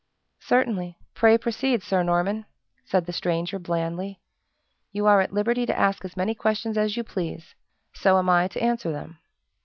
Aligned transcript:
"Certainly; 0.39 0.97
pray 1.13 1.37
proceed, 1.37 1.83
Sir 1.83 2.01
Norman," 2.01 2.47
said 2.85 3.05
the 3.05 3.13
stranger, 3.13 3.59
blandly; 3.59 4.19
"you 4.91 5.05
are 5.05 5.21
at 5.21 5.31
liberty 5.31 5.67
to 5.67 5.77
ask 5.79 6.03
as 6.03 6.17
many 6.17 6.33
questions 6.33 6.75
as 6.75 6.97
you 6.97 7.03
please 7.03 7.53
so 7.93 8.17
am 8.17 8.27
I 8.27 8.47
to 8.47 8.63
answer 8.63 8.91
them." 8.91 9.19